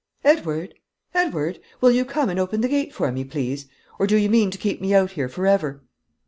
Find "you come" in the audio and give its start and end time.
1.91-2.29